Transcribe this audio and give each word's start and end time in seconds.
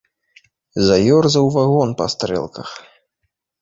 Заёрзаў 0.87 1.45
вагон 1.59 1.89
па 2.03 2.11
стрэлках. 2.17 2.69